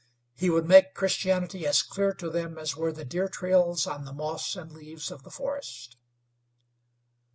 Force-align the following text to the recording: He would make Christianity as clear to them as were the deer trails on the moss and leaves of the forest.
He 0.33 0.49
would 0.49 0.65
make 0.65 0.95
Christianity 0.95 1.67
as 1.67 1.83
clear 1.83 2.11
to 2.15 2.31
them 2.31 2.57
as 2.57 2.75
were 2.75 2.91
the 2.91 3.05
deer 3.05 3.27
trails 3.27 3.85
on 3.85 4.03
the 4.05 4.13
moss 4.13 4.55
and 4.55 4.71
leaves 4.71 5.11
of 5.11 5.21
the 5.21 5.29
forest. 5.29 5.95